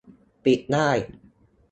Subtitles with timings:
[0.45, 0.89] ปิดได้